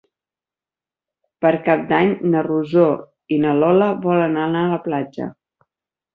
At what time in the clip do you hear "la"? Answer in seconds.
4.75-4.83